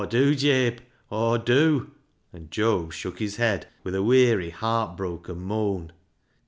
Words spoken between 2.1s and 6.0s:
and Job shook his head with a weary, heartbroken moan.